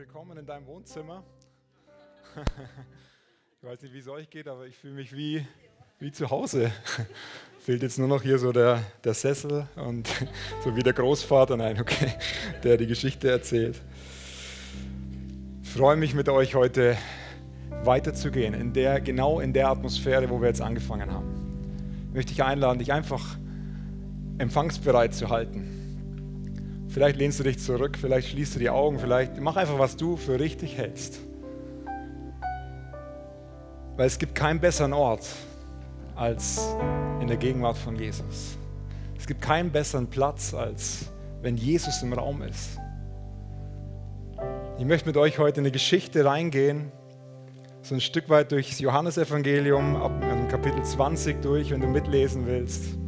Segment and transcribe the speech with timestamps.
[0.00, 1.22] willkommen in deinem Wohnzimmer.
[3.62, 5.46] Ich weiß nicht, wie es euch geht, aber ich fühle mich wie,
[5.98, 6.72] wie zu Hause.
[7.60, 10.08] Fehlt jetzt nur noch hier so der, der Sessel und
[10.64, 12.14] so wie der Großvater, nein, okay,
[12.64, 13.82] der die Geschichte erzählt.
[15.62, 16.96] Ich freue mich mit euch heute
[17.84, 22.08] weiterzugehen, in der, genau in der Atmosphäre, wo wir jetzt angefangen haben.
[22.08, 23.36] Ich möchte dich einladen, dich einfach
[24.38, 25.79] empfangsbereit zu halten
[26.90, 30.16] Vielleicht lehnst du dich zurück, vielleicht schließt du die Augen, vielleicht mach einfach, was du
[30.16, 31.20] für richtig hältst.
[33.96, 35.24] Weil es gibt keinen besseren Ort
[36.16, 36.74] als
[37.20, 38.58] in der Gegenwart von Jesus.
[39.16, 41.06] Es gibt keinen besseren Platz, als
[41.42, 42.76] wenn Jesus im Raum ist.
[44.78, 46.90] Ich möchte mit euch heute in eine Geschichte reingehen,
[47.82, 50.20] so ein Stück weit durchs Johannesevangelium, ab
[50.50, 52.99] Kapitel 20 durch, wenn du mitlesen willst.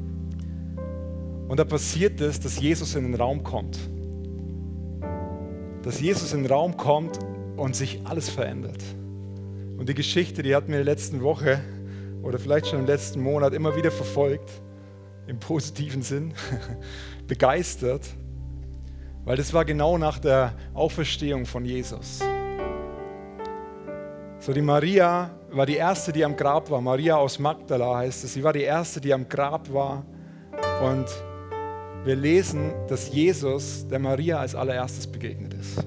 [1.53, 3.79] Und da passiert es, dass Jesus in den Raum kommt.
[5.83, 7.19] Dass Jesus in den Raum kommt
[7.59, 8.83] und sich alles verändert.
[9.77, 11.61] Und die Geschichte, die hat mir in der letzten Woche
[12.23, 14.51] oder vielleicht schon im letzten Monat immer wieder verfolgt,
[15.27, 16.33] im positiven Sinn,
[17.27, 18.07] begeistert,
[19.27, 22.21] weil das war genau nach der Auferstehung von Jesus.
[24.39, 26.81] So, die Maria war die erste, die am Grab war.
[26.81, 28.33] Maria aus Magdala heißt es.
[28.33, 30.07] Sie war die erste, die am Grab war.
[30.83, 31.05] Und
[32.05, 35.79] wir lesen, dass Jesus der Maria als allererstes begegnet ist.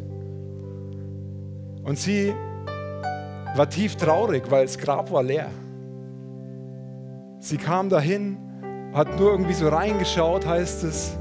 [1.83, 2.33] Und sie
[3.55, 5.49] war tief traurig, weil das Grab war leer.
[7.39, 8.37] Sie kam dahin,
[8.93, 11.17] hat nur irgendwie so reingeschaut, heißt es,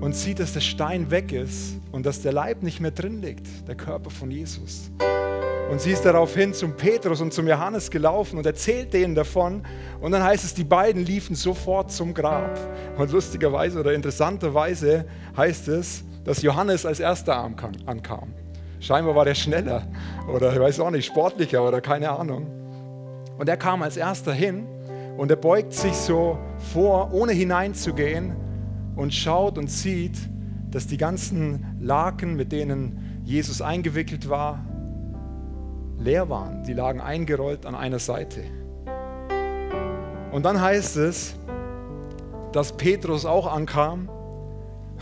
[0.00, 3.46] und sieht, dass der Stein weg ist und dass der Leib nicht mehr drin liegt,
[3.68, 4.90] der Körper von Jesus.
[5.70, 9.62] Und sie ist daraufhin zum Petrus und zum Johannes gelaufen und erzählt denen davon.
[10.00, 12.58] Und dann heißt es, die beiden liefen sofort zum Grab.
[12.98, 15.04] Und lustigerweise oder interessanterweise
[15.36, 18.34] heißt es, dass Johannes als erster ankam.
[18.80, 19.86] Scheinbar war der schneller
[20.34, 22.48] oder ich weiß auch nicht, sportlicher oder keine Ahnung.
[23.38, 24.66] Und er kam als erster hin
[25.18, 26.36] und er beugt sich so
[26.72, 28.34] vor, ohne hineinzugehen
[28.96, 30.18] und schaut und sieht,
[30.72, 34.64] dass die ganzen Laken, mit denen Jesus eingewickelt war,
[36.00, 36.64] leer waren.
[36.64, 38.42] Die lagen eingerollt an einer Seite.
[40.32, 41.36] Und dann heißt es,
[42.52, 44.08] dass Petrus auch ankam.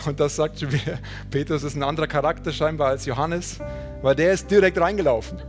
[0.07, 0.99] Und das sagt schon wieder,
[1.31, 3.59] Petrus ist ein anderer Charakter scheinbar als Johannes,
[4.03, 5.39] weil der ist direkt reingelaufen.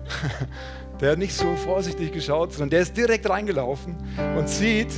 [1.00, 3.96] Der hat nicht so vorsichtig geschaut, sondern der ist direkt reingelaufen
[4.38, 4.90] und sieht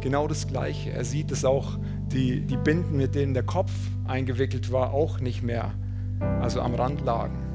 [0.00, 0.90] genau das Gleiche.
[0.90, 3.70] Er sieht, dass auch die, die Binden, mit denen der Kopf
[4.08, 5.74] eingewickelt war, auch nicht mehr,
[6.40, 7.47] also am Rand lagen.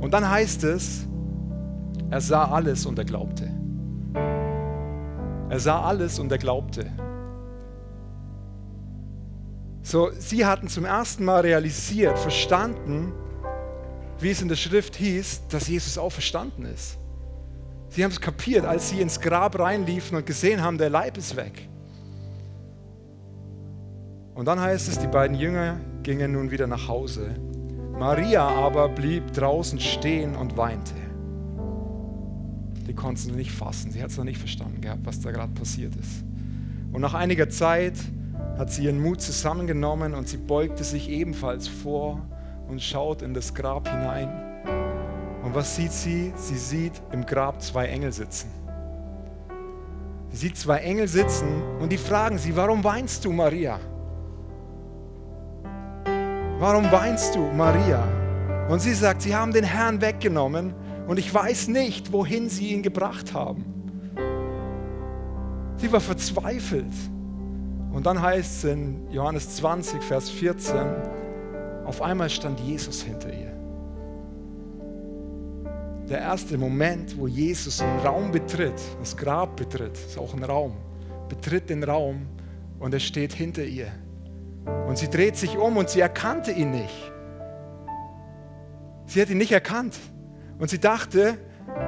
[0.00, 1.06] Und dann heißt es,
[2.10, 3.48] er sah alles und er glaubte.
[5.48, 6.86] Er sah alles und er glaubte.
[9.82, 13.12] So, sie hatten zum ersten Mal realisiert, verstanden,
[14.20, 16.98] wie es in der Schrift hieß, dass Jesus auferstanden ist.
[17.88, 21.34] Sie haben es kapiert, als sie ins Grab reinliefen und gesehen haben, der Leib ist
[21.34, 21.68] weg.
[24.34, 27.34] Und dann heißt es, die beiden Jünger gingen nun wieder nach Hause
[28.00, 30.94] Maria aber blieb draußen stehen und weinte.
[32.88, 35.52] Die konnte es nicht fassen, sie hat es noch nicht verstanden gehabt, was da gerade
[35.52, 36.24] passiert ist.
[36.94, 37.98] Und nach einiger Zeit
[38.56, 42.26] hat sie ihren Mut zusammengenommen und sie beugte sich ebenfalls vor
[42.68, 44.30] und schaut in das Grab hinein.
[45.44, 46.32] Und was sieht sie?
[46.36, 48.48] Sie sieht im Grab zwei Engel sitzen.
[50.30, 53.78] Sie sieht zwei Engel sitzen und die fragen sie, warum weinst du, Maria?
[56.60, 58.06] Warum weinst du, Maria?
[58.68, 60.74] Und sie sagt, sie haben den Herrn weggenommen
[61.08, 63.64] und ich weiß nicht, wohin sie ihn gebracht haben.
[65.78, 66.92] Sie war verzweifelt.
[67.94, 70.80] Und dann heißt es in Johannes 20, Vers 14,
[71.86, 73.56] auf einmal stand Jesus hinter ihr.
[76.10, 80.74] Der erste Moment, wo Jesus einen Raum betritt, das Grab betritt, ist auch ein Raum,
[81.26, 82.26] betritt den Raum
[82.78, 83.90] und er steht hinter ihr.
[84.86, 87.12] Und sie dreht sich um und sie erkannte ihn nicht.
[89.06, 89.96] Sie hat ihn nicht erkannt.
[90.58, 91.38] Und sie dachte,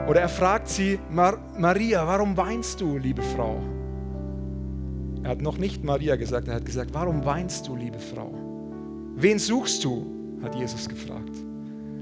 [0.09, 3.61] oder er fragt sie, Mar Maria, warum weinst du, liebe Frau?
[5.23, 8.33] Er hat noch nicht Maria gesagt, er hat gesagt, warum weinst du, liebe Frau?
[9.15, 10.07] Wen suchst du?
[10.43, 11.37] hat Jesus gefragt.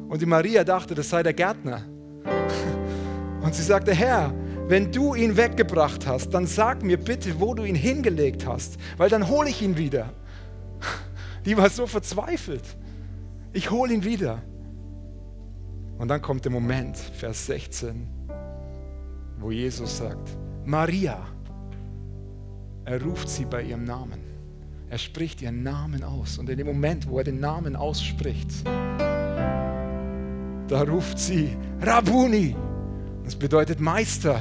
[0.08, 1.82] Und die Maria dachte, das sei der Gärtner.
[3.42, 4.32] Und sie sagte, Herr,
[4.66, 9.10] wenn du ihn weggebracht hast, dann sag mir bitte, wo du ihn hingelegt hast, weil
[9.10, 10.10] dann hole ich ihn wieder.
[11.44, 12.64] Die war so verzweifelt.
[13.52, 14.42] Ich hole ihn wieder.
[15.98, 18.06] Und dann kommt der Moment, Vers 16,
[19.38, 21.26] wo Jesus sagt, Maria.
[22.84, 24.20] Er ruft sie bei ihrem Namen.
[24.88, 26.38] Er spricht ihren Namen aus.
[26.38, 28.50] Und in dem Moment, wo er den Namen ausspricht,
[30.68, 32.56] da ruft sie, Rabuni.
[33.24, 34.40] Das bedeutet Meister.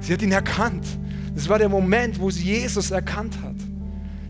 [0.00, 0.86] Sie hat ihn erkannt.
[1.34, 3.56] Das war der Moment, wo sie Jesus erkannt hat.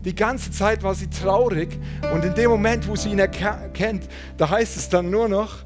[0.05, 1.79] Die ganze Zeit war sie traurig
[2.13, 4.07] und in dem Moment, wo sie ihn erkennt,
[4.37, 5.63] da heißt es dann nur noch,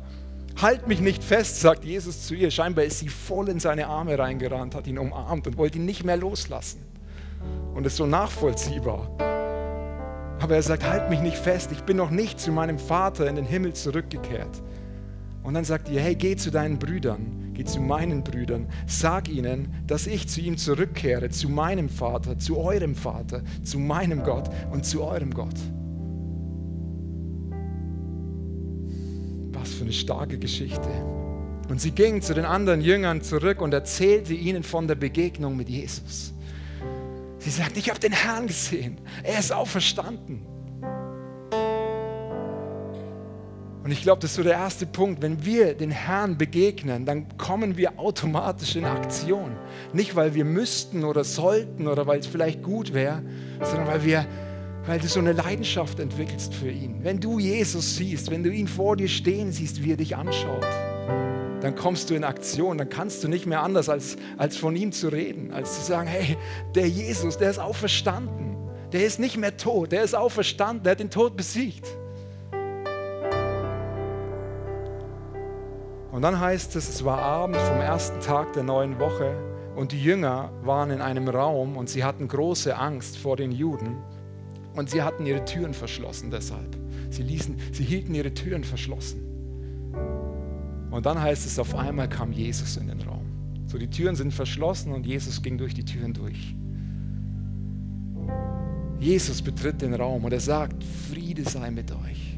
[0.62, 2.52] halt mich nicht fest, sagt Jesus zu ihr.
[2.52, 6.04] Scheinbar ist sie voll in seine Arme reingerannt, hat ihn umarmt und wollte ihn nicht
[6.04, 6.84] mehr loslassen.
[7.74, 9.10] Und es ist so nachvollziehbar.
[10.40, 13.36] Aber er sagt, halt mich nicht fest, ich bin noch nicht zu meinem Vater in
[13.36, 14.62] den Himmel zurückgekehrt.
[15.42, 19.74] Und dann sagt ihr, hey, geh zu deinen Brüdern, geh zu meinen Brüdern, sag ihnen,
[19.88, 24.86] dass ich zu ihm zurückkehre, zu meinem Vater, zu eurem Vater, zu meinem Gott und
[24.86, 25.56] zu eurem Gott.
[29.54, 30.88] Was für eine starke Geschichte.
[31.68, 35.68] Und sie ging zu den anderen Jüngern zurück und erzählte ihnen von der Begegnung mit
[35.68, 36.34] Jesus.
[37.40, 40.46] Sie sagt, ich habe den Herrn gesehen, er ist auferstanden.
[43.88, 45.22] Und ich glaube, das ist so der erste Punkt.
[45.22, 49.56] Wenn wir den Herrn begegnen, dann kommen wir automatisch in Aktion.
[49.94, 53.24] Nicht, weil wir müssten oder sollten oder weil es vielleicht gut wäre,
[53.62, 54.26] sondern weil, wir,
[54.86, 57.02] weil du so eine Leidenschaft entwickelst für ihn.
[57.02, 60.68] Wenn du Jesus siehst, wenn du ihn vor dir stehen siehst, wie er dich anschaut,
[61.62, 62.78] dann kommst du in Aktion.
[62.78, 66.10] Dann kannst du nicht mehr anders, als, als von ihm zu reden, als zu sagen,
[66.10, 66.36] hey,
[66.76, 68.58] der Jesus, der ist auferstanden.
[68.92, 71.88] Der ist nicht mehr tot, der ist auferstanden, der hat den Tod besiegt.
[76.18, 79.38] Und dann heißt es, es war Abend vom ersten Tag der neuen Woche
[79.76, 83.98] und die Jünger waren in einem Raum und sie hatten große Angst vor den Juden
[84.74, 86.76] und sie hatten ihre Türen verschlossen deshalb.
[87.12, 89.22] Sie, ließen, sie hielten ihre Türen verschlossen.
[90.90, 93.28] Und dann heißt es, auf einmal kam Jesus in den Raum.
[93.68, 96.56] So, die Türen sind verschlossen und Jesus ging durch die Türen durch.
[99.00, 102.37] Jesus betritt den Raum und er sagt, Friede sei mit euch.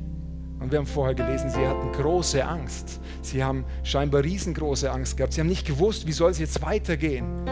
[0.60, 3.00] Und wir haben vorher gelesen, sie hatten große Angst.
[3.22, 5.34] Sie haben scheinbar riesengroße Angst gehabt.
[5.34, 7.48] Sie haben nicht gewusst, wie soll es jetzt weitergehen.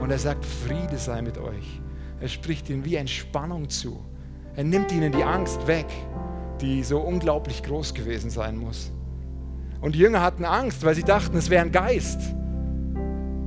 [0.00, 1.80] Und er sagt, Friede sei mit euch.
[2.20, 4.04] Er spricht ihnen wie Entspannung zu.
[4.54, 5.86] Er nimmt ihnen die Angst weg,
[6.60, 8.92] die so unglaublich groß gewesen sein muss.
[9.80, 12.20] Und die Jünger hatten Angst, weil sie dachten, es wäre ein Geist.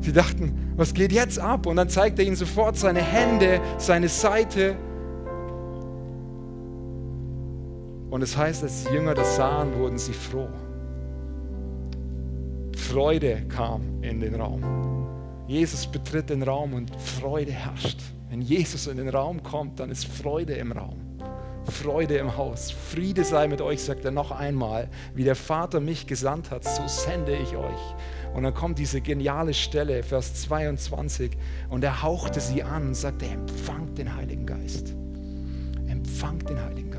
[0.01, 1.67] Sie dachten, was geht jetzt ab?
[1.67, 4.75] Und dann zeigt er ihnen sofort seine Hände, seine Seite
[8.09, 10.49] Und es heißt, als die Jünger das sahen, wurden sie froh.
[12.75, 14.63] Freude kam in den Raum.
[15.47, 17.99] Jesus betritt den Raum und Freude herrscht.
[18.29, 20.99] Wenn Jesus in den Raum kommt, dann ist Freude im Raum.
[21.71, 22.71] Freude im Haus.
[22.71, 24.89] Friede sei mit euch, sagt er noch einmal.
[25.13, 27.95] Wie der Vater mich gesandt hat, so sende ich euch.
[28.33, 31.31] Und dann kommt diese geniale Stelle, Vers 22.
[31.69, 34.93] Und er hauchte sie an und sagte, empfangt den Heiligen Geist.
[35.87, 36.94] Empfangt den Heiligen Geist.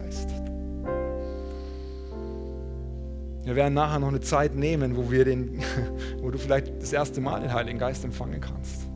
[3.47, 5.63] Wir werden nachher noch eine Zeit nehmen, wo, wir den,
[6.21, 8.89] wo du vielleicht das erste Mal den Heiligen Geist empfangen kannst.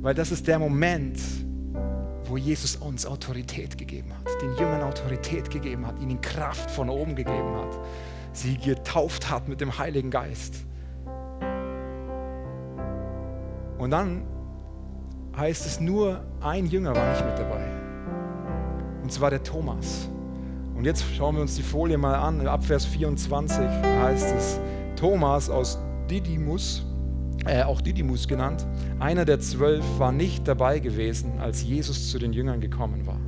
[0.00, 1.20] Weil das ist der Moment,
[2.24, 7.14] wo Jesus uns Autorität gegeben hat, den Jüngern Autorität gegeben hat, ihnen Kraft von oben
[7.16, 7.78] gegeben hat,
[8.32, 10.64] sie getauft hat mit dem Heiligen Geist.
[13.76, 14.22] Und dann
[15.36, 17.68] heißt es nur, ein Jünger war nicht mit dabei.
[19.02, 20.08] Und zwar der Thomas.
[20.74, 22.46] Und jetzt schauen wir uns die Folie mal an.
[22.46, 24.60] Ab Vers 24 heißt es,
[24.96, 25.78] Thomas aus
[26.10, 26.84] Didymus,
[27.46, 28.66] äh, auch Didymus genannt,
[28.98, 33.20] einer der zwölf, war nicht dabei gewesen, als Jesus zu den Jüngern gekommen war.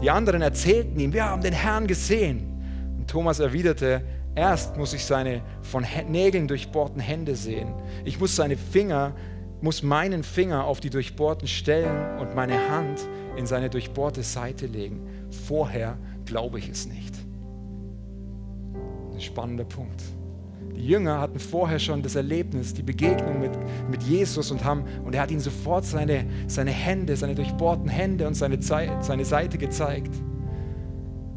[0.00, 2.94] Die anderen erzählten ihm, wir haben den Herrn gesehen.
[2.98, 4.02] Und Thomas erwiderte,
[4.34, 7.68] erst muss ich seine von Nägeln durchbohrten Hände sehen.
[8.04, 9.14] Ich muss seine Finger,
[9.60, 15.00] muss meinen Finger auf die durchbohrten Stellen und meine Hand in seine durchbohrte Seite legen.
[15.46, 15.96] Vorher
[16.26, 17.14] glaube ich es nicht.
[19.12, 20.02] Ein spannender Punkt.
[20.76, 23.52] Die Jünger hatten vorher schon das Erlebnis, die Begegnung mit,
[23.90, 28.26] mit Jesus und, haben, und er hat ihnen sofort seine, seine Hände, seine durchbohrten Hände
[28.26, 30.14] und seine, seine Seite gezeigt.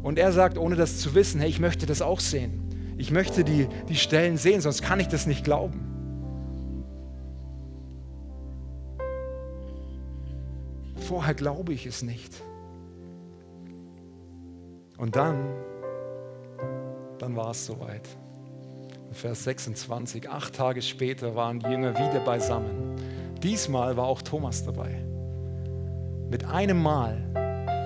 [0.02, 2.94] Und er sagt, ohne das zu wissen, hey, ich möchte das auch sehen.
[2.98, 5.80] Ich möchte die, die Stellen sehen, sonst kann ich das nicht glauben.
[10.96, 12.42] Vorher glaube ich es nicht.
[15.00, 15.48] Und dann,
[17.18, 18.06] dann war es soweit.
[19.12, 22.96] Vers 26, acht Tage später waren die Jünger wieder beisammen.
[23.42, 25.02] Diesmal war auch Thomas dabei.
[26.30, 27.16] Mit einem Mal,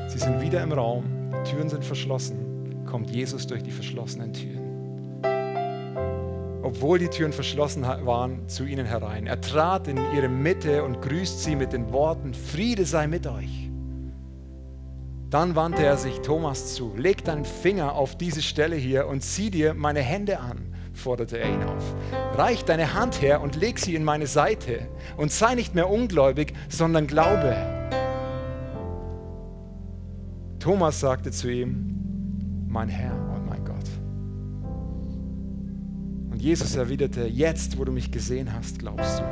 [0.08, 5.22] sie sind wieder im Raum, die Türen sind verschlossen, kommt Jesus durch die verschlossenen Türen.
[6.64, 9.28] Obwohl die Türen verschlossen waren, zu ihnen herein.
[9.28, 13.63] Er trat in ihre Mitte und grüßt sie mit den Worten, Friede sei mit euch.
[15.34, 16.94] Dann wandte er sich Thomas zu.
[16.96, 21.52] Leg deinen Finger auf diese Stelle hier und zieh dir meine Hände an, forderte er
[21.52, 21.82] ihn auf.
[22.36, 24.86] Reich deine Hand her und leg sie in meine Seite
[25.16, 27.56] und sei nicht mehr ungläubig, sondern glaube.
[30.60, 33.90] Thomas sagte zu ihm, mein Herr und mein Gott.
[36.30, 39.24] Und Jesus erwiderte, jetzt, wo du mich gesehen hast, glaubst du.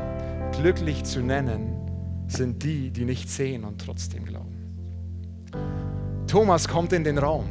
[0.60, 1.76] Glücklich zu nennen
[2.26, 4.52] sind die, die nicht sehen und trotzdem glauben.
[6.32, 7.44] Thomas kommt in den Raum.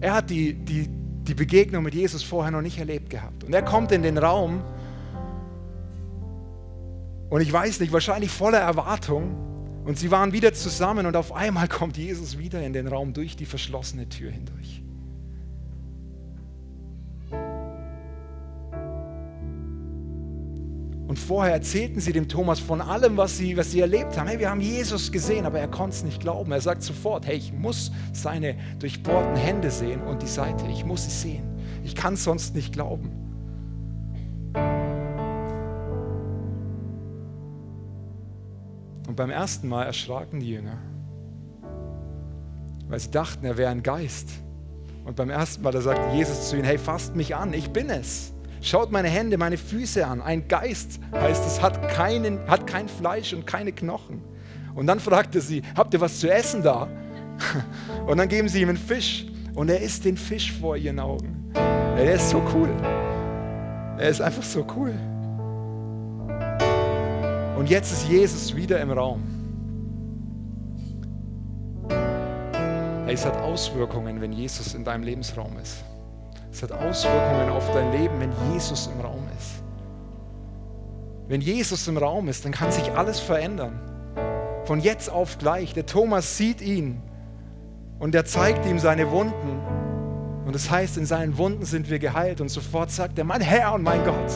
[0.00, 3.44] Er hat die, die, die Begegnung mit Jesus vorher noch nicht erlebt gehabt.
[3.44, 4.64] Und er kommt in den Raum
[7.28, 9.36] und ich weiß nicht, wahrscheinlich voller Erwartung.
[9.84, 13.36] Und sie waren wieder zusammen und auf einmal kommt Jesus wieder in den Raum durch
[13.36, 14.82] die verschlossene Tür hindurch.
[21.14, 24.26] Und vorher erzählten sie dem Thomas von allem, was sie, was sie erlebt haben.
[24.26, 26.50] Hey, wir haben Jesus gesehen, aber er konnte es nicht glauben.
[26.50, 30.66] Er sagt sofort, hey, ich muss seine durchbohrten Hände sehen und die Seite.
[30.72, 31.44] Ich muss sie sehen.
[31.84, 33.12] Ich kann es sonst nicht glauben.
[39.06, 40.78] Und beim ersten Mal erschraken die Jünger,
[42.88, 44.30] weil sie dachten, er wäre ein Geist.
[45.04, 47.88] Und beim ersten Mal, da sagt Jesus zu ihnen, hey, fasst mich an, ich bin
[47.88, 48.33] es.
[48.64, 50.22] Schaut meine Hände, meine Füße an.
[50.22, 54.22] Ein Geist heißt es, hat, keinen, hat kein Fleisch und keine Knochen.
[54.74, 56.88] Und dann fragte sie, habt ihr was zu essen da?
[58.06, 61.50] Und dann geben sie ihm einen Fisch und er isst den Fisch vor ihren Augen.
[61.54, 62.70] Er ist so cool.
[63.98, 64.94] Er ist einfach so cool.
[67.58, 69.22] Und jetzt ist Jesus wieder im Raum.
[73.08, 75.84] Es hat Auswirkungen, wenn Jesus in deinem Lebensraum ist.
[76.54, 79.60] Es hat Auswirkungen auf dein Leben, wenn Jesus im Raum ist.
[81.26, 83.80] Wenn Jesus im Raum ist, dann kann sich alles verändern.
[84.64, 85.74] Von jetzt auf gleich.
[85.74, 87.02] Der Thomas sieht ihn
[87.98, 89.58] und er zeigt ihm seine Wunden.
[90.46, 92.40] Und das heißt, in seinen Wunden sind wir geheilt.
[92.40, 94.32] Und sofort sagt er, mein Herr und mein Gott.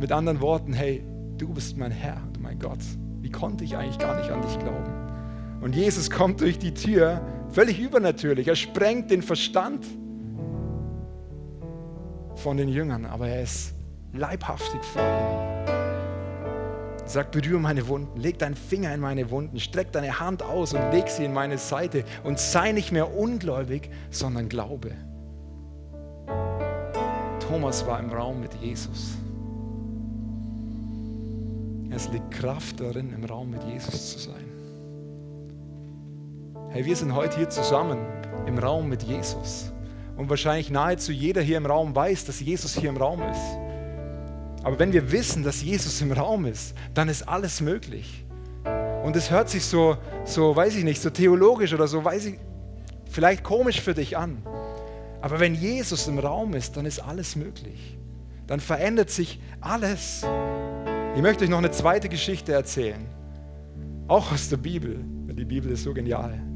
[0.00, 1.04] Mit anderen Worten, hey,
[1.36, 2.80] du bist mein Herr und mein Gott.
[3.20, 4.94] Wie konnte ich eigentlich gar nicht an dich glauben?
[5.60, 7.20] Und Jesus kommt durch die Tür,
[7.50, 8.48] völlig übernatürlich.
[8.48, 9.84] Er sprengt den Verstand
[12.42, 13.72] von den Jüngern, aber er ist
[14.12, 15.52] leibhaftig vor ihnen.
[17.04, 20.90] Sag, berühre meine Wunden, leg deinen Finger in meine Wunden, streck deine Hand aus und
[20.92, 24.92] leg sie in meine Seite und sei nicht mehr ungläubig, sondern glaube.
[27.40, 29.16] Thomas war im Raum mit Jesus.
[31.90, 34.44] Es liegt Kraft darin, im Raum mit Jesus zu sein.
[36.70, 37.98] Hey, wir sind heute hier zusammen
[38.46, 39.71] im Raum mit Jesus.
[40.16, 43.40] Und wahrscheinlich nahezu jeder hier im Raum weiß, dass Jesus hier im Raum ist.
[44.62, 48.24] Aber wenn wir wissen, dass Jesus im Raum ist, dann ist alles möglich.
[49.02, 52.38] Und es hört sich so, so, weiß ich nicht, so theologisch oder so, weiß ich,
[53.10, 54.42] vielleicht komisch für dich an.
[55.20, 57.98] Aber wenn Jesus im Raum ist, dann ist alles möglich.
[58.46, 60.24] Dann verändert sich alles.
[61.16, 63.04] Ich möchte euch noch eine zweite Geschichte erzählen.
[64.08, 65.04] Auch aus der Bibel.
[65.28, 66.51] Die Bibel ist so genial.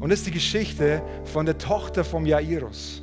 [0.00, 3.02] Und das ist die Geschichte von der Tochter vom Jairus.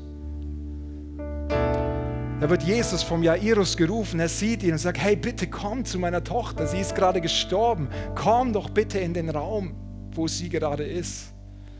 [2.42, 6.00] Da wird Jesus vom Jairus gerufen, er sieht ihn und sagt, hey, bitte komm zu
[6.00, 9.76] meiner Tochter, sie ist gerade gestorben, komm doch bitte in den Raum,
[10.14, 11.34] wo sie gerade ist.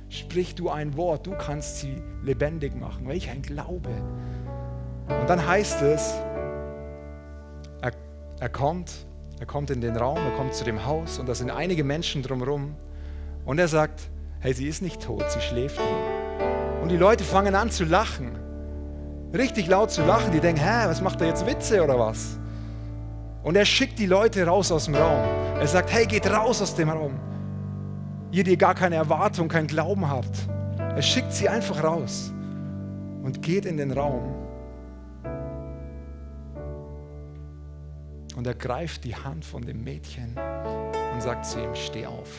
[0.10, 3.08] Sprich du ein Wort, du kannst sie lebendig machen.
[3.08, 3.90] Welch ein Glaube.
[5.08, 6.14] Und dann heißt es,
[7.82, 7.94] er,
[8.40, 8.92] er kommt,
[9.40, 12.22] er kommt in den Raum, er kommt zu dem Haus und da sind einige Menschen
[12.22, 12.76] drumherum
[13.46, 14.12] und er sagt,
[14.42, 16.82] hey, sie ist nicht tot, sie schläft nur.
[16.82, 18.32] Und die Leute fangen an zu lachen.
[19.34, 20.32] Richtig laut zu lachen.
[20.32, 22.38] Die denken, hä, was macht er jetzt Witze oder was?
[23.44, 25.24] Und er schickt die Leute raus aus dem Raum.
[25.60, 27.20] Er sagt, hey, geht raus aus dem Raum.
[28.32, 30.36] Ihr, die gar keine Erwartung, keinen Glauben habt.
[30.78, 32.34] Er schickt sie einfach raus
[33.24, 34.36] und geht in den Raum.
[38.36, 40.36] Und er greift die Hand von dem Mädchen
[41.14, 42.30] und sagt zu ihm, steh auf.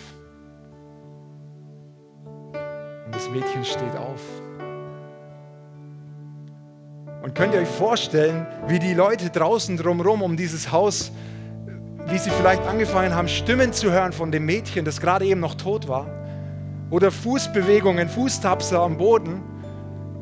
[3.23, 4.21] Das Mädchen steht auf.
[7.23, 11.13] Und könnt ihr euch vorstellen, wie die Leute draußen drumherum um dieses Haus,
[12.07, 15.55] wie sie vielleicht angefangen haben, Stimmen zu hören von dem Mädchen, das gerade eben noch
[15.55, 16.07] tot war?
[16.91, 19.41] Oder Fußbewegungen, Fußtapser am Boden,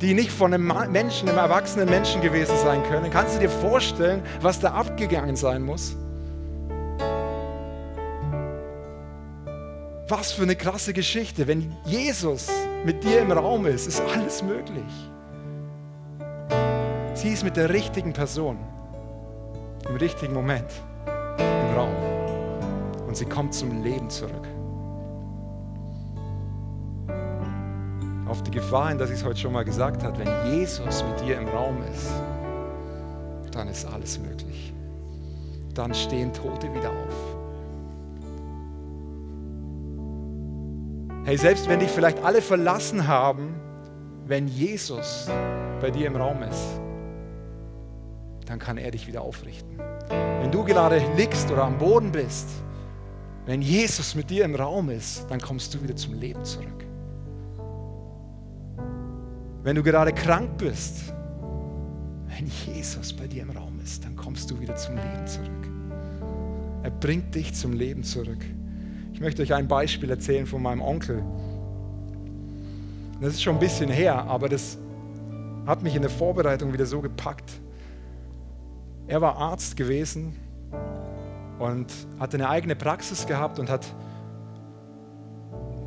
[0.01, 3.11] die nicht von einem Menschen, einem erwachsenen Menschen gewesen sein können.
[3.11, 5.97] Kannst du dir vorstellen, was da abgegangen sein muss?
[10.07, 11.47] Was für eine krasse Geschichte.
[11.47, 12.51] Wenn Jesus
[12.85, 15.11] mit dir im Raum ist, ist alles möglich.
[17.15, 18.59] Sie ist mit der richtigen Person
[19.89, 20.71] im richtigen Moment
[21.39, 21.95] im Raum
[23.07, 24.47] und sie kommt zum Leben zurück.
[28.31, 31.21] auf die Gefahr hin, dass ich es heute schon mal gesagt habe, wenn Jesus mit
[31.21, 32.11] dir im Raum ist,
[33.51, 34.73] dann ist alles möglich.
[35.75, 37.30] Dann stehen Tote wieder auf.
[41.31, 43.55] Hey, selbst wenn dich vielleicht alle verlassen haben,
[44.27, 45.29] wenn Jesus
[45.81, 46.81] bei dir im Raum ist,
[48.47, 49.79] dann kann er dich wieder aufrichten.
[50.09, 52.49] Wenn du gerade liegst oder am Boden bist,
[53.47, 56.85] wenn Jesus mit dir im Raum ist, dann kommst du wieder zum Leben zurück.
[59.63, 61.15] Wenn du gerade krank bist,
[62.27, 65.69] wenn Jesus bei dir im Raum ist, dann kommst du wieder zum Leben zurück.
[66.83, 68.45] Er bringt dich zum Leben zurück.
[69.21, 71.23] Ich möchte euch ein Beispiel erzählen von meinem Onkel.
[73.21, 74.79] Das ist schon ein bisschen her, aber das
[75.67, 77.61] hat mich in der Vorbereitung wieder so gepackt.
[79.09, 80.35] Er war Arzt gewesen
[81.59, 83.95] und hatte eine eigene Praxis gehabt und hat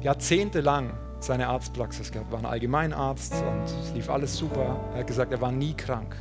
[0.01, 2.29] jahrzehntelang seine Arztpraxis gehabt.
[2.29, 4.79] Er war ein Allgemeinarzt und es lief alles super.
[4.93, 6.15] Er hat gesagt, er war nie krank.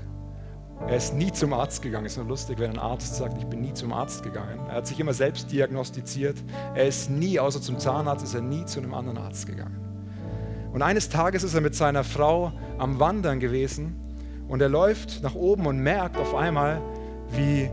[0.88, 2.06] Er ist nie zum Arzt gegangen.
[2.06, 4.58] Ist nur lustig, wenn ein Arzt sagt, ich bin nie zum Arzt gegangen.
[4.68, 6.36] Er hat sich immer selbst diagnostiziert.
[6.74, 9.78] Er ist nie, außer zum Zahnarzt, ist er nie zu einem anderen Arzt gegangen.
[10.72, 13.94] Und eines Tages ist er mit seiner Frau am Wandern gewesen
[14.48, 16.80] und er läuft nach oben und merkt auf einmal,
[17.30, 17.70] wie,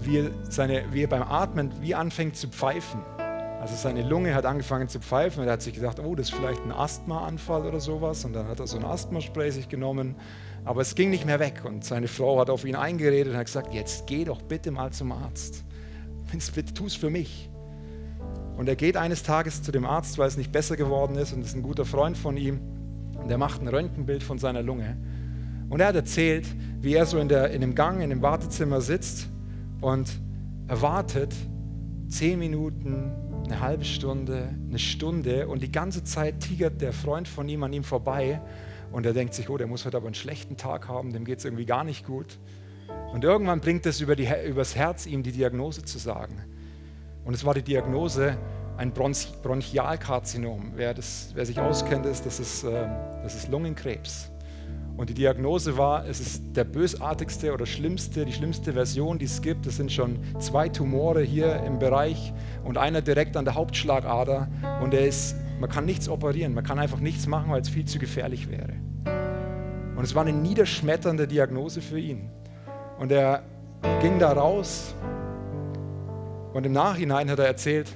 [0.00, 3.00] wie, seine, wie er beim Atmen wie anfängt zu pfeifen.
[3.66, 6.36] Also seine Lunge hat angefangen zu pfeifen und er hat sich gedacht, oh, das ist
[6.36, 8.24] vielleicht ein Asthmaanfall oder sowas.
[8.24, 10.14] Und dann hat er so ein Asthmaspray sich genommen,
[10.64, 11.62] aber es ging nicht mehr weg.
[11.64, 14.92] Und seine Frau hat auf ihn eingeredet und hat gesagt, jetzt geh doch bitte mal
[14.92, 15.64] zum Arzt.
[16.54, 17.50] Bitte tu es für mich.
[18.56, 21.40] Und er geht eines Tages zu dem Arzt, weil es nicht besser geworden ist und
[21.40, 22.60] ist ein guter Freund von ihm.
[23.20, 24.96] Und er macht ein Röntgenbild von seiner Lunge.
[25.70, 26.46] Und er hat erzählt,
[26.82, 29.26] wie er so in, der, in dem Gang, in dem Wartezimmer sitzt
[29.80, 30.08] und
[30.68, 31.34] erwartet
[32.08, 37.48] zehn Minuten, eine halbe Stunde, eine Stunde und die ganze Zeit tigert der Freund von
[37.48, 38.40] ihm an ihm vorbei
[38.92, 41.38] und er denkt sich, oh, der muss heute aber einen schlechten Tag haben, dem geht
[41.38, 42.38] es irgendwie gar nicht gut.
[43.12, 46.44] Und irgendwann bringt es über die, übers Herz, ihm die Diagnose zu sagen.
[47.24, 48.36] Und es war die Diagnose,
[48.76, 50.72] ein Bronchialkarzinom.
[50.76, 52.86] Wer, das, wer sich auskennt, ist, das ist, äh,
[53.22, 54.30] das ist Lungenkrebs.
[54.96, 59.42] Und die Diagnose war, es ist der bösartigste oder schlimmste, die schlimmste Version, die es
[59.42, 59.66] gibt.
[59.66, 62.32] Es sind schon zwei Tumore hier im Bereich
[62.64, 64.48] und einer direkt an der Hauptschlagader.
[64.82, 67.84] Und er ist, man kann nichts operieren, man kann einfach nichts machen, weil es viel
[67.84, 68.72] zu gefährlich wäre.
[69.96, 72.30] Und es war eine niederschmetternde Diagnose für ihn.
[72.98, 73.42] Und er
[74.00, 74.94] ging da raus
[76.54, 77.92] und im Nachhinein hat er erzählt,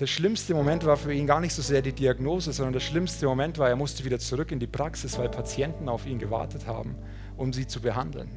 [0.00, 3.26] der schlimmste Moment war für ihn gar nicht so sehr die Diagnose, sondern der schlimmste
[3.26, 6.96] Moment war, er musste wieder zurück in die Praxis, weil Patienten auf ihn gewartet haben,
[7.36, 8.28] um sie zu behandeln.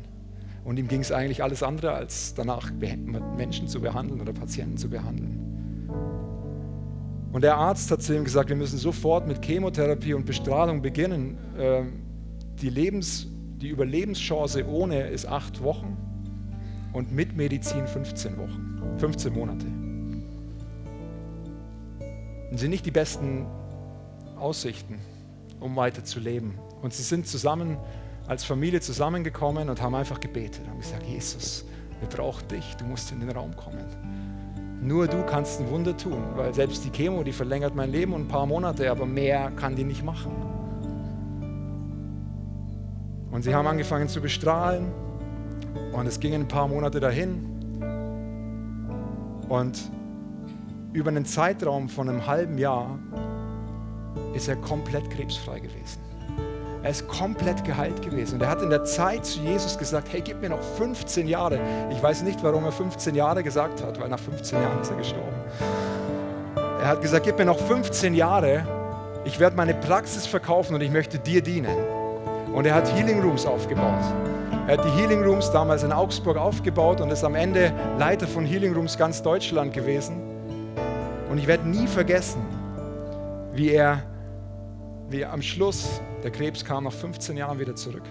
[0.63, 4.89] Und ihm ging es eigentlich alles andere, als danach Menschen zu behandeln oder Patienten zu
[4.89, 5.57] behandeln.
[7.31, 11.37] Und der Arzt hat zu ihm gesagt, wir müssen sofort mit Chemotherapie und Bestrahlung beginnen.
[11.57, 12.03] Ähm,
[12.61, 15.97] die, Lebens-, die Überlebenschance ohne ist acht Wochen
[16.93, 19.76] und mit Medizin 15 Wochen, 15 Monate.
[22.51, 23.45] Und sind nicht die besten
[24.39, 24.99] Aussichten,
[25.59, 26.57] um weiter zu leben.
[26.81, 27.77] Und sie sind zusammen
[28.27, 31.65] als Familie zusammengekommen und haben einfach gebetet und gesagt, Jesus,
[31.99, 33.85] wir brauchen dich, du musst in den Raum kommen.
[34.81, 38.21] Nur du kannst ein Wunder tun, weil selbst die Chemo, die verlängert mein Leben um
[38.21, 40.31] ein paar Monate, aber mehr kann die nicht machen.
[43.31, 44.91] Und sie haben angefangen zu bestrahlen
[45.93, 47.45] und es gingen ein paar Monate dahin.
[49.49, 49.79] Und
[50.97, 52.97] über einen Zeitraum von einem halben Jahr
[54.33, 55.99] ist er komplett krebsfrei gewesen.
[56.81, 58.35] Er ist komplett geheilt gewesen.
[58.35, 61.59] Und er hat in der Zeit zu Jesus gesagt, hey, gib mir noch 15 Jahre.
[61.91, 64.97] Ich weiß nicht, warum er 15 Jahre gesagt hat, weil nach 15 Jahren ist er
[64.97, 65.35] gestorben.
[66.55, 68.65] Er hat gesagt, gib mir noch 15 Jahre.
[69.23, 71.77] Ich werde meine Praxis verkaufen und ich möchte dir dienen.
[72.55, 74.03] Und er hat Healing Rooms aufgebaut.
[74.65, 78.45] Er hat die Healing Rooms damals in Augsburg aufgebaut und ist am Ende Leiter von
[78.45, 80.26] Healing Rooms ganz Deutschland gewesen.
[81.37, 82.41] Und ich werde nie vergessen,
[83.53, 84.01] wie er,
[85.07, 88.01] wie er am Schluss, der Krebs kam nach 15 Jahren wieder zurück.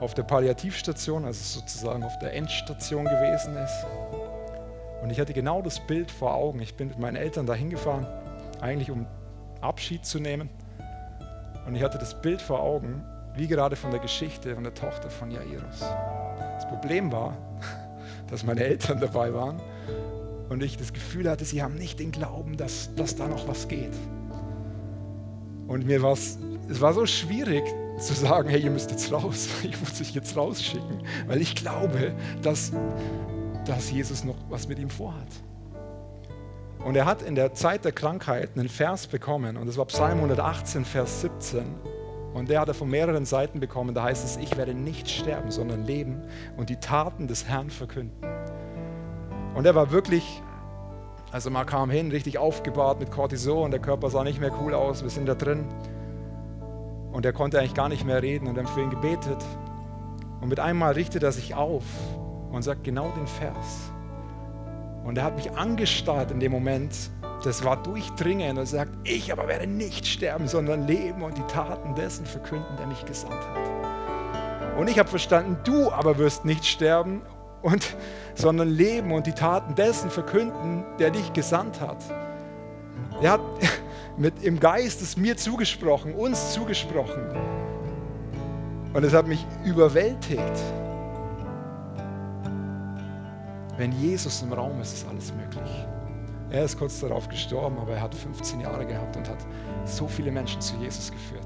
[0.00, 3.86] Auf der Palliativstation, also sozusagen auf der Endstation gewesen ist.
[5.04, 6.60] Und ich hatte genau das Bild vor Augen.
[6.60, 8.04] Ich bin mit meinen Eltern dahin gefahren,
[8.60, 9.06] eigentlich um
[9.60, 10.50] Abschied zu nehmen.
[11.64, 13.04] Und ich hatte das Bild vor Augen,
[13.36, 15.78] wie gerade von der Geschichte von der Tochter von Jairus.
[15.78, 17.36] Das Problem war,
[18.28, 19.62] dass meine Eltern dabei waren
[20.52, 23.68] und ich das Gefühl hatte, sie haben nicht den Glauben, dass, dass da noch was
[23.68, 23.92] geht.
[25.66, 26.38] Und mir war es,
[26.68, 27.64] war so schwierig
[27.98, 32.14] zu sagen, hey, ihr müsst jetzt raus, ich muss euch jetzt rausschicken, weil ich glaube,
[32.42, 32.72] dass,
[33.64, 35.28] dass Jesus noch was mit ihm vorhat.
[36.84, 40.18] Und er hat in der Zeit der Krankheit einen Vers bekommen, und das war Psalm
[40.18, 41.62] 118, Vers 17.
[42.34, 43.94] Und der hat er von mehreren Seiten bekommen.
[43.94, 46.22] Da heißt es, ich werde nicht sterben, sondern leben
[46.56, 48.31] und die Taten des Herrn verkünden.
[49.54, 50.42] Und er war wirklich,
[51.30, 55.02] also man kam hin, richtig aufgebahrt mit Cortison, der Körper sah nicht mehr cool aus,
[55.02, 55.66] wir sind da drin.
[57.12, 59.44] Und er konnte eigentlich gar nicht mehr reden und haben für ihn gebetet.
[60.40, 61.84] Und mit einmal richtet er sich auf
[62.50, 63.92] und sagt genau den Vers.
[65.04, 67.10] Und er hat mich angestarrt in dem Moment.
[67.44, 68.58] Das war durchdringend.
[68.58, 72.86] Er sagt, ich aber werde nicht sterben, sondern leben und die Taten dessen verkünden, der
[72.86, 74.78] mich gesandt hat.
[74.78, 77.22] Und ich habe verstanden, du aber wirst nicht sterben,
[77.62, 77.96] und,
[78.34, 81.98] sondern leben und die Taten dessen verkünden, der dich gesandt hat.
[83.20, 83.40] Er hat
[84.16, 87.22] mit, im Geist es mir zugesprochen, uns zugesprochen.
[88.92, 90.60] Und es hat mich überwältigt.
[93.76, 95.86] Wenn Jesus im Raum ist, ist alles möglich.
[96.50, 99.38] Er ist kurz darauf gestorben, aber er hat 15 Jahre gehabt und hat
[99.86, 101.41] so viele Menschen zu Jesus geführt.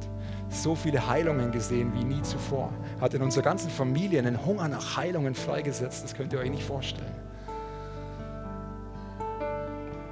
[0.56, 2.72] So viele Heilungen gesehen wie nie zuvor.
[3.00, 6.02] Hat in unserer ganzen Familie einen Hunger nach Heilungen freigesetzt.
[6.02, 7.14] Das könnt ihr euch nicht vorstellen.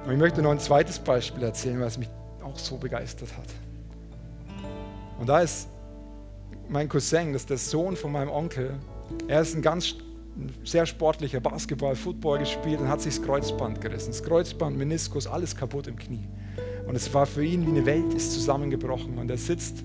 [0.05, 2.09] Und ich möchte noch ein zweites Beispiel erzählen, was mich
[2.43, 3.47] auch so begeistert hat.
[5.19, 5.67] Und da ist
[6.69, 8.75] mein Cousin, das ist der Sohn von meinem Onkel.
[9.27, 9.95] Er ist ein ganz
[10.37, 14.11] ein sehr sportlicher Basketball, Football gespielt und hat sich das Kreuzband gerissen.
[14.11, 16.27] Das Kreuzband, Meniskus, alles kaputt im Knie.
[16.85, 19.17] Und es war für ihn wie eine Welt ist zusammengebrochen.
[19.17, 19.83] Und er sitzt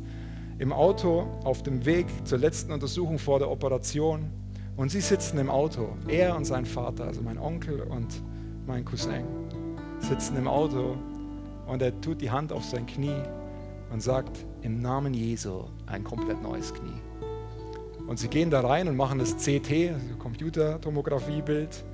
[0.60, 4.30] im Auto auf dem Weg zur letzten Untersuchung vor der Operation.
[4.76, 8.22] Und sie sitzen im Auto, er und sein Vater, also mein Onkel und
[8.66, 9.24] mein Cousin,
[9.98, 10.96] sitzen im Auto
[11.66, 13.22] und er tut die Hand auf sein Knie
[13.90, 17.00] und sagt, im Namen Jesu ein komplett neues Knie.
[18.06, 21.84] Und sie gehen da rein und machen das CT, also Computertomographiebild.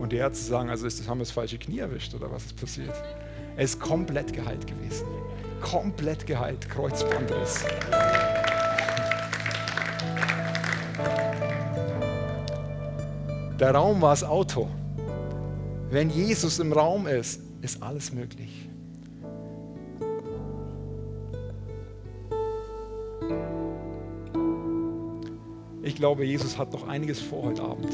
[0.00, 2.46] Und die Ärzte sagen, also ist das, haben wir das falsche Knie erwischt oder was
[2.46, 2.94] ist passiert?
[3.56, 5.06] Er ist komplett geheilt gewesen.
[5.62, 7.64] Komplett geheilt, Kreuzbandriss.
[13.58, 14.68] Der Raum war das Auto.
[15.88, 18.68] Wenn Jesus im Raum ist, ist alles möglich.
[25.82, 27.92] Ich glaube, Jesus hat noch einiges vor heute Abend.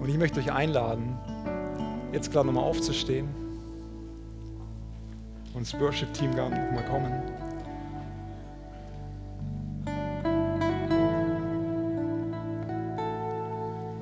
[0.00, 1.16] Und ich möchte euch einladen,
[2.12, 3.41] jetzt gerade nochmal aufzustehen
[5.62, 7.22] und das Worship-Team nochmal kommen.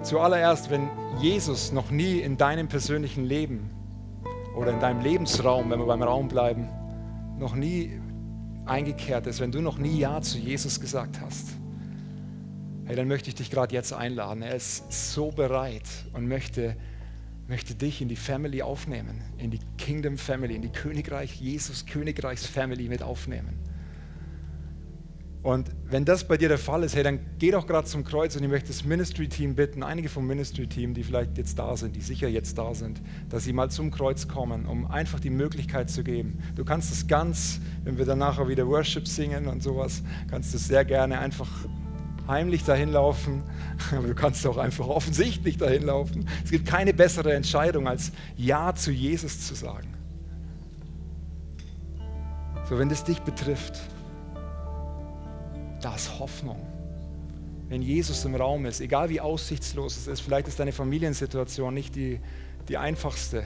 [0.03, 0.89] Zuallererst, wenn
[1.21, 3.69] Jesus noch nie in deinem persönlichen Leben
[4.57, 6.67] oder in deinem Lebensraum, wenn wir beim Raum bleiben,
[7.39, 8.01] noch nie
[8.65, 11.49] eingekehrt ist, wenn du noch nie Ja zu Jesus gesagt hast,
[12.87, 14.41] hey, dann möchte ich dich gerade jetzt einladen.
[14.41, 16.75] Er ist so bereit und möchte,
[17.51, 22.47] möchte dich in die Family aufnehmen, in die Kingdom Family, in die Königreich, Jesus Königreichs
[22.47, 23.59] Family mit aufnehmen.
[25.43, 28.37] Und wenn das bei dir der Fall ist, hey, dann geh doch gerade zum Kreuz
[28.37, 32.03] und ich möchte das Ministry-Team bitten, einige vom Ministry-Team, die vielleicht jetzt da sind, die
[32.03, 36.05] sicher jetzt da sind, dass sie mal zum Kreuz kommen, um einfach die Möglichkeit zu
[36.05, 36.39] geben.
[36.55, 40.59] Du kannst es ganz, wenn wir dann nachher wieder Worship singen und sowas, kannst du
[40.59, 41.51] es sehr gerne einfach
[42.31, 43.43] heimlich dahin laufen,
[43.93, 46.27] aber du kannst auch einfach offensichtlich dahin laufen.
[46.45, 49.89] Es gibt keine bessere Entscheidung, als Ja zu Jesus zu sagen.
[52.69, 53.81] So, wenn das dich betrifft,
[55.81, 56.61] da ist Hoffnung.
[57.69, 61.95] Wenn Jesus im Raum ist, egal wie aussichtslos es ist, vielleicht ist deine Familiensituation nicht
[61.95, 62.21] die,
[62.69, 63.45] die einfachste.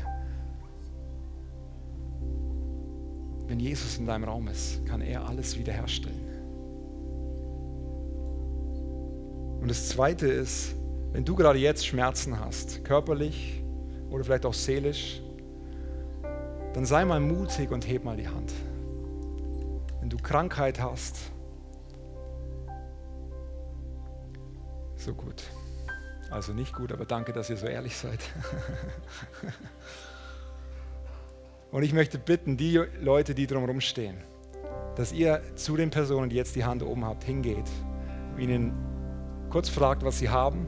[3.46, 6.33] Wenn Jesus in deinem Raum ist, kann er alles wiederherstellen.
[9.64, 10.74] Und das Zweite ist,
[11.12, 13.62] wenn du gerade jetzt Schmerzen hast, körperlich
[14.10, 15.22] oder vielleicht auch seelisch,
[16.74, 18.52] dann sei mal mutig und heb mal die Hand.
[20.00, 21.16] Wenn du Krankheit hast,
[24.96, 25.44] so gut.
[26.30, 28.20] Also nicht gut, aber danke, dass ihr so ehrlich seid.
[31.70, 34.18] Und ich möchte bitten, die Leute, die drumherum stehen,
[34.96, 37.70] dass ihr zu den Personen, die jetzt die Hand oben habt, hingeht,
[38.36, 38.93] ihnen
[39.50, 40.66] kurz fragt, was sie haben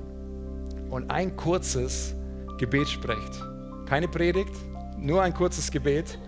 [0.91, 2.15] und ein kurzes
[2.59, 3.43] Gebet sprecht.
[3.87, 4.55] Keine Predigt,
[4.99, 6.19] nur ein kurzes Gebet.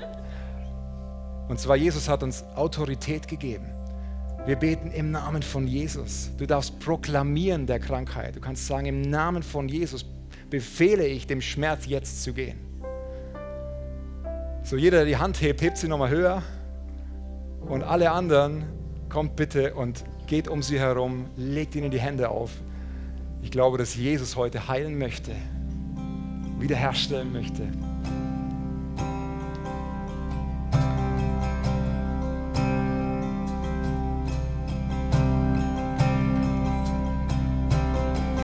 [1.48, 3.66] Und zwar, Jesus hat uns Autorität gegeben.
[4.46, 6.30] Wir beten im Namen von Jesus.
[6.38, 8.36] Du darfst proklamieren der Krankheit.
[8.36, 10.04] Du kannst sagen, im Namen von Jesus
[10.50, 12.58] befehle ich dem Schmerz jetzt zu gehen.
[14.62, 16.42] So, jeder, der die Hand hebt, hebt sie nochmal höher.
[17.60, 18.64] Und alle anderen,
[19.08, 22.52] kommt bitte und geht um sie herum, legt ihnen die Hände auf.
[23.42, 25.32] Ich glaube, dass Jesus heute heilen möchte,
[26.58, 27.66] wiederherstellen möchte.